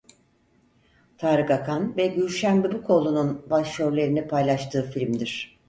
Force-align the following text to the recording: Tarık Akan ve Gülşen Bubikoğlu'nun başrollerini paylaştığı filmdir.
Tarık 1.17 1.51
Akan 1.51 1.97
ve 1.97 2.07
Gülşen 2.07 2.63
Bubikoğlu'nun 2.63 3.45
başrollerini 3.49 4.27
paylaştığı 4.27 4.91
filmdir. 4.91 5.57